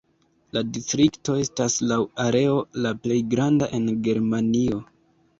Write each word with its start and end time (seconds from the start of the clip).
La 0.55 0.61
distrikto 0.75 1.33
estas 1.41 1.75
laŭ 1.91 1.99
areo 2.23 2.55
la 2.85 2.93
plej 3.03 3.17
granda 3.35 3.69
en 3.81 3.85
Germanio. 4.09 4.81